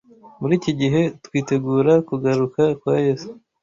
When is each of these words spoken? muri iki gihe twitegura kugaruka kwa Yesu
muri 0.39 0.53
iki 0.59 0.71
gihe 0.79 1.01
twitegura 1.25 1.93
kugaruka 2.07 2.61
kwa 2.79 2.95
Yesu 3.05 3.29